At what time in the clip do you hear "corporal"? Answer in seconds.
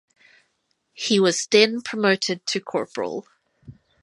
2.59-3.27